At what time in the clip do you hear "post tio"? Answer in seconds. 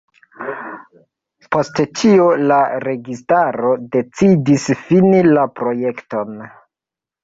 1.57-2.25